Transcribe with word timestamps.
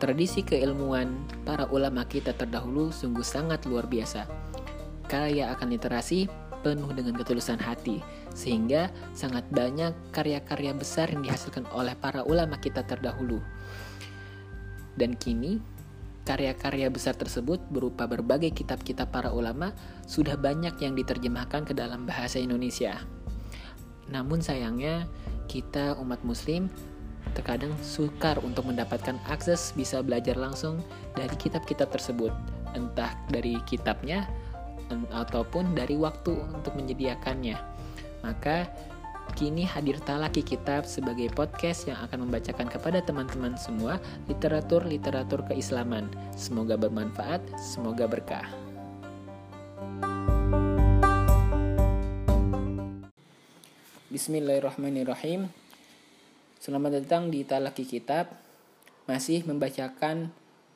Tradisi 0.00 0.40
keilmuan 0.40 1.28
para 1.44 1.68
ulama 1.68 2.08
kita 2.08 2.32
terdahulu 2.32 2.88
sungguh 2.88 3.20
sangat 3.20 3.68
luar 3.68 3.84
biasa. 3.84 4.24
Kaya 5.04 5.52
akan 5.52 5.76
literasi, 5.76 6.24
penuh 6.64 6.88
dengan 6.96 7.20
ketulusan 7.20 7.60
hati, 7.60 8.00
sehingga 8.32 8.88
sangat 9.12 9.44
banyak 9.52 9.92
karya-karya 10.08 10.72
besar 10.72 11.12
yang 11.12 11.20
dihasilkan 11.20 11.68
oleh 11.76 11.92
para 12.00 12.24
ulama 12.24 12.56
kita 12.56 12.80
terdahulu. 12.80 13.44
Dan 14.96 15.20
kini, 15.20 15.60
karya-karya 16.24 16.88
besar 16.88 17.12
tersebut 17.12 17.60
berupa 17.68 18.08
berbagai 18.08 18.56
kitab-kitab 18.56 19.12
para 19.12 19.36
ulama 19.36 19.76
sudah 20.08 20.40
banyak 20.40 20.80
yang 20.80 20.96
diterjemahkan 20.96 21.68
ke 21.68 21.76
dalam 21.76 22.08
bahasa 22.08 22.40
Indonesia. 22.40 23.04
Namun 24.08 24.40
sayangnya, 24.40 25.04
kita 25.44 26.00
umat 26.00 26.24
muslim 26.24 26.72
terkadang 27.34 27.72
sukar 27.80 28.40
untuk 28.42 28.66
mendapatkan 28.68 29.16
akses 29.30 29.72
bisa 29.76 30.02
belajar 30.02 30.34
langsung 30.34 30.82
dari 31.14 31.32
kitab-kitab 31.38 31.90
tersebut, 31.92 32.32
entah 32.74 33.14
dari 33.30 33.58
kitabnya 33.66 34.26
ataupun 35.14 35.74
dari 35.78 35.94
waktu 35.94 36.34
untuk 36.50 36.74
menyediakannya. 36.74 37.58
Maka 38.26 38.66
kini 39.38 39.62
hadir 39.62 40.02
Talaki 40.02 40.42
Kitab 40.42 40.82
sebagai 40.82 41.30
podcast 41.30 41.86
yang 41.86 41.98
akan 42.02 42.26
membacakan 42.26 42.66
kepada 42.66 42.98
teman-teman 42.98 43.54
semua 43.54 44.02
literatur-literatur 44.26 45.46
keislaman. 45.46 46.10
Semoga 46.34 46.74
bermanfaat, 46.74 47.40
semoga 47.56 48.10
berkah. 48.10 48.46
Bismillahirrahmanirrahim. 54.10 55.69
Selamat 56.60 57.00
datang 57.00 57.32
di 57.32 57.40
Talaki 57.40 57.88
Kitab. 57.88 58.36
Masih 59.08 59.48
membacakan 59.48 60.28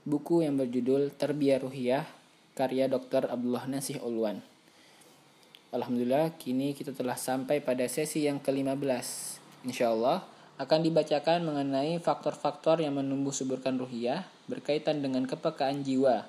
buku 0.09 0.41
yang 0.41 0.57
berjudul 0.57 1.13
Terbiar 1.13 1.61
Ruhiyah 1.61 2.09
karya 2.57 2.89
Dr. 2.89 3.29
Abdullah 3.29 3.69
Nasih 3.69 4.01
Ulwan. 4.01 4.41
Alhamdulillah, 5.77 6.41
kini 6.41 6.73
kita 6.73 6.97
telah 6.97 7.21
sampai 7.21 7.61
pada 7.61 7.85
sesi 7.85 8.25
yang 8.25 8.41
ke-15. 8.41 8.81
Insya 9.69 9.93
Allah 9.93 10.25
akan 10.57 10.89
dibacakan 10.89 11.45
mengenai 11.45 12.01
faktor-faktor 12.01 12.81
yang 12.81 12.97
menumbuh 12.97 13.37
suburkan 13.37 13.77
ruhiyah 13.77 14.25
berkaitan 14.49 15.05
dengan 15.05 15.29
kepekaan 15.29 15.85
jiwa, 15.85 16.25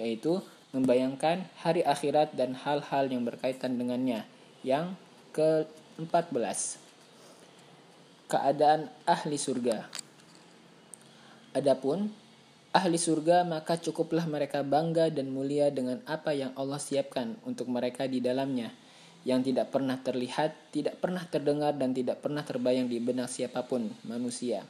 yaitu 0.00 0.40
membayangkan 0.72 1.44
hari 1.60 1.84
akhirat 1.84 2.32
dan 2.32 2.56
hal-hal 2.56 3.12
yang 3.12 3.28
berkaitan 3.28 3.76
dengannya. 3.76 4.24
Yang 4.64 4.96
ke-14 5.36 6.85
keadaan 8.26 8.90
ahli 9.06 9.38
surga. 9.38 9.86
Adapun 11.54 12.10
ahli 12.76 12.98
surga 13.00 13.46
maka 13.46 13.80
cukuplah 13.80 14.28
mereka 14.28 14.60
bangga 14.60 15.08
dan 15.08 15.32
mulia 15.32 15.72
dengan 15.72 16.02
apa 16.04 16.36
yang 16.36 16.52
Allah 16.58 16.82
siapkan 16.82 17.38
untuk 17.48 17.70
mereka 17.72 18.04
di 18.04 18.20
dalamnya 18.20 18.74
yang 19.26 19.42
tidak 19.42 19.74
pernah 19.74 19.98
terlihat, 19.98 20.70
tidak 20.70 21.02
pernah 21.02 21.26
terdengar 21.26 21.74
dan 21.74 21.90
tidak 21.90 22.22
pernah 22.22 22.46
terbayang 22.46 22.86
di 22.86 23.02
benak 23.02 23.26
siapa 23.26 23.66
pun 23.66 23.90
manusia. 24.06 24.62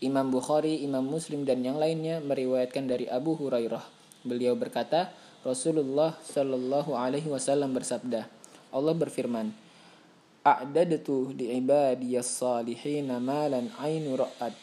Imam 0.00 0.32
Bukhari, 0.32 0.80
Imam 0.80 1.04
Muslim 1.04 1.44
dan 1.44 1.60
yang 1.60 1.76
lainnya 1.76 2.24
meriwayatkan 2.24 2.88
dari 2.88 3.04
Abu 3.12 3.36
Hurairah. 3.36 3.84
Beliau 4.24 4.56
berkata, 4.56 5.12
Rasulullah 5.44 6.16
Shallallahu 6.24 6.96
alaihi 6.96 7.28
wasallam 7.28 7.76
bersabda, 7.76 8.24
Allah 8.72 8.94
berfirman, 8.96 9.52
a'dadtu 10.40 11.36
li 11.36 11.60
ibadiyas 11.60 12.40
salihin 12.40 13.12
malan 13.20 13.68
ainu 13.76 14.16
ra'at 14.16 14.56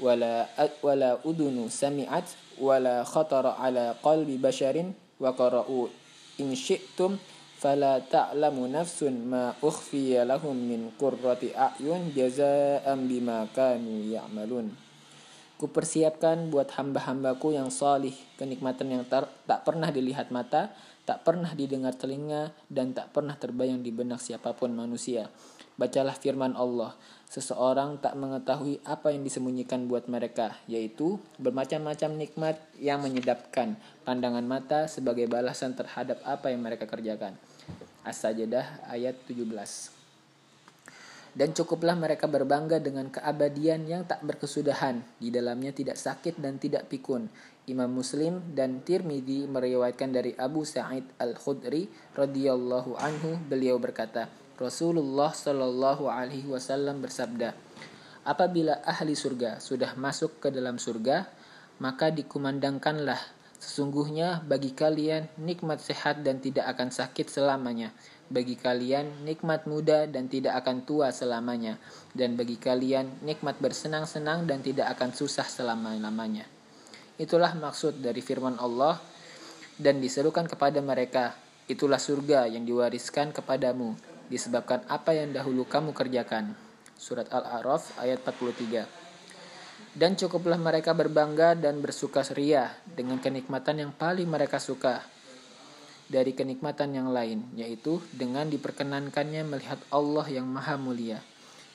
wala 0.00 0.48
wala 0.80 1.20
udunu 1.28 1.68
sami'at 1.68 2.24
wala 2.56 3.04
khatara 3.04 3.60
ala 3.60 3.96
qalbi 4.00 4.40
basharin 4.40 4.96
wa 5.20 5.36
qara'u 5.36 5.92
in 6.40 6.56
syi'tum 6.56 7.20
fala 7.60 8.00
ta'lamu 8.00 8.64
nafsun 8.72 9.28
ma 9.28 9.52
ukhfiya 9.60 10.24
lahum 10.24 10.56
min 10.56 10.88
qurrati 10.96 11.52
a'yun 11.52 12.16
jazaa'an 12.16 13.04
bima 13.04 13.44
kanu 13.52 14.08
ya'malun. 14.08 14.72
Kupersiapkan 15.60 16.48
buat 16.48 16.72
hamba-hambaku 16.72 17.52
yang 17.52 17.68
salih 17.68 18.16
kenikmatan 18.40 18.88
yang 18.88 19.04
tak 19.04 19.60
pernah 19.68 19.92
dilihat 19.92 20.32
mata 20.32 20.72
tak 21.06 21.22
pernah 21.26 21.52
didengar 21.54 21.94
telinga, 21.94 22.50
dan 22.66 22.96
tak 22.96 23.14
pernah 23.14 23.36
terbayang 23.38 23.84
di 23.84 23.92
benak 23.94 24.18
siapa 24.18 24.56
pun 24.56 24.72
manusia. 24.74 25.28
Bacalah 25.78 26.12
firman 26.12 26.58
Allah, 26.58 26.92
seseorang 27.30 28.02
tak 28.02 28.18
mengetahui 28.18 28.82
apa 28.84 29.14
yang 29.14 29.22
disembunyikan 29.22 29.86
buat 29.86 30.10
mereka, 30.10 30.58
yaitu 30.68 31.22
bermacam-macam 31.38 32.10
nikmat 32.18 32.56
yang 32.76 33.00
menyedapkan 33.00 33.78
pandangan 34.02 34.44
mata 34.44 34.90
sebagai 34.90 35.30
balasan 35.30 35.78
terhadap 35.78 36.20
apa 36.26 36.52
yang 36.52 36.60
mereka 36.60 36.84
kerjakan. 36.84 37.38
As-Sajdah 38.02 38.88
ayat 38.88 39.14
17 39.28 39.99
dan 41.34 41.54
cukuplah 41.54 41.94
mereka 41.94 42.26
berbangga 42.26 42.82
dengan 42.82 43.06
keabadian 43.08 43.86
yang 43.86 44.02
tak 44.06 44.22
berkesudahan. 44.26 45.02
Di 45.18 45.30
dalamnya 45.30 45.70
tidak 45.70 45.98
sakit 45.98 46.42
dan 46.42 46.58
tidak 46.58 46.90
pikun. 46.90 47.30
Imam 47.70 47.90
Muslim 47.92 48.42
dan 48.50 48.82
Tirmidzi 48.82 49.46
meriwayatkan 49.46 50.10
dari 50.10 50.34
Abu 50.34 50.66
Sa'id 50.66 51.06
Al-Khudri 51.22 51.86
radhiyallahu 52.18 52.98
anhu 52.98 53.38
beliau 53.46 53.78
berkata, 53.78 54.26
Rasulullah 54.58 55.30
shallallahu 55.30 56.10
alaihi 56.10 56.50
wasallam 56.50 56.98
bersabda, 57.00 57.54
Apabila 58.20 58.84
ahli 58.84 59.16
surga 59.16 59.64
sudah 59.64 59.96
masuk 59.96 60.44
ke 60.44 60.48
dalam 60.52 60.76
surga, 60.76 61.24
maka 61.80 62.12
dikumandangkanlah 62.12 63.16
sesungguhnya 63.56 64.44
bagi 64.44 64.76
kalian 64.76 65.28
nikmat 65.40 65.80
sehat 65.80 66.20
dan 66.20 66.40
tidak 66.40 66.68
akan 66.76 66.92
sakit 66.92 67.28
selamanya 67.28 67.92
bagi 68.30 68.54
kalian 68.54 69.26
nikmat 69.26 69.66
muda 69.66 70.06
dan 70.06 70.30
tidak 70.30 70.62
akan 70.62 70.86
tua 70.86 71.10
selamanya, 71.10 71.82
dan 72.14 72.38
bagi 72.38 72.54
kalian 72.54 73.26
nikmat 73.26 73.58
bersenang-senang 73.58 74.46
dan 74.46 74.62
tidak 74.62 74.94
akan 74.94 75.10
susah 75.10 75.42
selama-lamanya. 75.42 76.46
Itulah 77.18 77.58
maksud 77.58 77.98
dari 77.98 78.22
firman 78.22 78.54
Allah, 78.62 79.02
dan 79.74 79.98
diserukan 79.98 80.46
kepada 80.46 80.78
mereka, 80.78 81.34
itulah 81.66 81.98
surga 81.98 82.46
yang 82.46 82.62
diwariskan 82.62 83.34
kepadamu, 83.34 83.98
disebabkan 84.30 84.86
apa 84.86 85.10
yang 85.10 85.34
dahulu 85.34 85.66
kamu 85.66 85.90
kerjakan. 85.90 86.54
Surat 86.94 87.26
Al-A'raf 87.34 87.98
ayat 87.98 88.22
43 88.22 88.86
Dan 89.96 90.14
cukuplah 90.14 90.60
mereka 90.60 90.94
berbangga 90.94 91.58
dan 91.58 91.82
bersuka 91.82 92.22
seria 92.22 92.70
dengan 92.84 93.18
kenikmatan 93.18 93.82
yang 93.82 93.92
paling 93.96 94.28
mereka 94.30 94.62
suka, 94.62 95.02
dari 96.10 96.34
kenikmatan 96.34 96.90
yang 96.90 97.14
lain, 97.14 97.46
yaitu 97.54 98.02
dengan 98.10 98.50
diperkenankannya 98.50 99.46
melihat 99.46 99.78
Allah 99.94 100.26
yang 100.26 100.44
maha 100.50 100.74
mulia. 100.74 101.22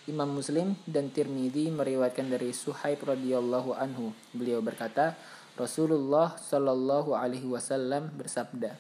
Imam 0.06 0.28
Muslim 0.28 0.76
dan 0.86 1.10
Tirmidzi 1.10 1.72
meriwayatkan 1.72 2.30
dari 2.30 2.52
Suhaib 2.52 3.02
radhiyallahu 3.08 3.74
anhu. 3.74 4.12
Beliau 4.36 4.60
berkata, 4.60 5.16
Rasulullah 5.56 6.36
shallallahu 6.36 7.16
alaihi 7.16 7.48
wasallam 7.48 8.12
bersabda, 8.14 8.76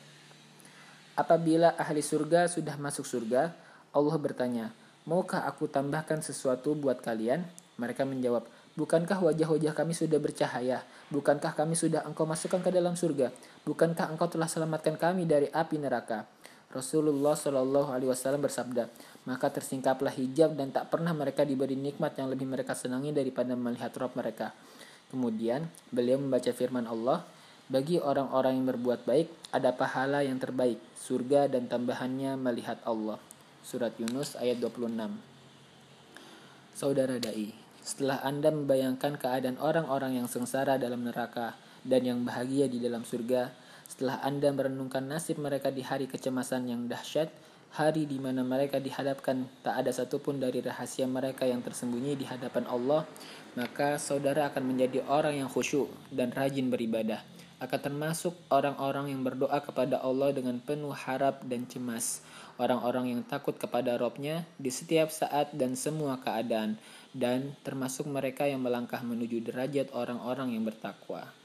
Apabila 1.16 1.72
ahli 1.80 2.04
surga 2.04 2.52
sudah 2.52 2.76
masuk 2.76 3.08
surga, 3.08 3.56
Allah 3.96 4.18
bertanya, 4.20 4.76
Maukah 5.08 5.46
aku 5.48 5.72
tambahkan 5.72 6.20
sesuatu 6.26 6.74
buat 6.76 7.00
kalian? 7.00 7.46
Mereka 7.78 8.04
menjawab, 8.10 8.50
Bukankah 8.76 9.24
wajah-wajah 9.24 9.72
kami 9.72 9.96
sudah 9.96 10.20
bercahaya? 10.20 10.84
Bukankah 11.08 11.56
kami 11.56 11.80
sudah 11.80 12.04
engkau 12.04 12.28
masukkan 12.28 12.60
ke 12.60 12.76
dalam 12.76 13.00
surga? 13.00 13.32
Bukankah 13.64 14.12
engkau 14.12 14.28
telah 14.28 14.52
selamatkan 14.52 15.00
kami 15.00 15.24
dari 15.24 15.48
api 15.48 15.80
neraka? 15.80 16.28
Rasulullah 16.76 17.40
Shallallahu 17.40 17.96
Alaihi 17.96 18.12
Wasallam 18.12 18.44
bersabda, 18.44 18.92
maka 19.24 19.48
tersingkaplah 19.48 20.12
hijab 20.12 20.60
dan 20.60 20.76
tak 20.76 20.92
pernah 20.92 21.16
mereka 21.16 21.48
diberi 21.48 21.80
nikmat 21.80 22.20
yang 22.20 22.28
lebih 22.28 22.44
mereka 22.44 22.76
senangi 22.76 23.16
daripada 23.16 23.56
melihat 23.56 23.96
roh 23.96 24.12
mereka. 24.12 24.52
Kemudian 25.08 25.72
beliau 25.96 26.20
membaca 26.20 26.52
firman 26.52 26.84
Allah, 26.84 27.24
bagi 27.72 27.96
orang-orang 27.98 28.60
yang 28.60 28.68
berbuat 28.76 29.08
baik 29.08 29.56
ada 29.56 29.72
pahala 29.72 30.20
yang 30.28 30.36
terbaik, 30.36 30.84
surga 31.00 31.48
dan 31.48 31.72
tambahannya 31.72 32.36
melihat 32.36 32.84
Allah. 32.84 33.24
Surat 33.64 33.96
Yunus 33.96 34.36
ayat 34.36 34.60
26. 34.60 35.16
Saudara 36.76 37.16
dai, 37.18 37.65
setelah 37.86 38.18
Anda 38.26 38.50
membayangkan 38.50 39.22
keadaan 39.22 39.62
orang-orang 39.62 40.18
yang 40.18 40.26
sengsara 40.26 40.82
dalam 40.82 41.06
neraka 41.06 41.54
dan 41.86 42.02
yang 42.02 42.26
bahagia 42.26 42.66
di 42.66 42.82
dalam 42.82 43.06
surga, 43.06 43.54
setelah 43.86 44.18
Anda 44.26 44.50
merenungkan 44.50 45.06
nasib 45.06 45.38
mereka 45.38 45.70
di 45.70 45.86
hari 45.86 46.10
kecemasan 46.10 46.66
yang 46.66 46.90
dahsyat, 46.90 47.30
hari 47.78 48.10
di 48.10 48.18
mana 48.18 48.42
mereka 48.42 48.82
dihadapkan 48.82 49.46
tak 49.62 49.86
ada 49.86 49.94
satupun 49.94 50.42
dari 50.42 50.66
rahasia 50.66 51.06
mereka 51.06 51.46
yang 51.46 51.62
tersembunyi 51.62 52.18
di 52.18 52.26
hadapan 52.26 52.66
Allah, 52.66 53.06
maka 53.54 54.02
saudara 54.02 54.50
akan 54.50 54.66
menjadi 54.66 55.06
orang 55.06 55.46
yang 55.46 55.50
khusyuk 55.52 55.86
dan 56.10 56.34
rajin 56.34 56.74
beribadah. 56.74 57.35
Akan 57.66 57.82
termasuk 57.82 58.38
orang-orang 58.54 59.12
yang 59.12 59.26
berdoa 59.26 59.58
kepada 59.60 60.00
Allah 60.00 60.32
dengan 60.32 60.62
penuh 60.62 60.94
harap 60.94 61.42
dan 61.44 61.66
cemas, 61.66 62.22
orang-orang 62.62 63.18
yang 63.18 63.22
takut 63.26 63.58
kepada 63.58 63.98
Robnya 63.98 64.46
di 64.56 64.70
setiap 64.70 65.10
saat 65.10 65.52
dan 65.52 65.74
semua 65.74 66.22
keadaan, 66.22 66.78
dan 67.12 67.58
termasuk 67.66 68.06
mereka 68.06 68.46
yang 68.46 68.62
melangkah 68.62 69.02
menuju 69.02 69.42
derajat 69.44 69.92
orang-orang 69.92 70.54
yang 70.54 70.64
bertakwa. 70.64 71.45